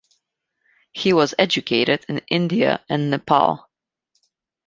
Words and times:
He 0.93 1.13
was 1.13 1.35
educated 1.37 2.07
in 2.09 2.23
India 2.27 2.83
and 2.89 3.11
Nepal. 3.11 3.67